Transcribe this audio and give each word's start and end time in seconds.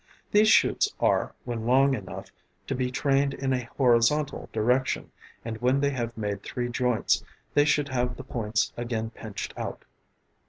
These 0.31 0.47
shoots 0.47 0.91
are, 0.99 1.35
when 1.45 1.67
long 1.67 1.93
enough, 1.93 2.31
to 2.65 2.73
be 2.73 2.89
trained 2.89 3.35
in 3.35 3.53
a 3.53 3.65
horizontal 3.77 4.49
direction; 4.51 5.11
and 5.45 5.59
when 5.61 5.79
they 5.79 5.91
have 5.91 6.17
made 6.17 6.41
three 6.41 6.69
joints 6.69 7.23
they 7.53 7.65
should 7.65 7.89
have 7.89 8.17
the 8.17 8.23
points 8.23 8.73
again 8.75 9.11
pinched 9.11 9.53
out. 9.55 9.85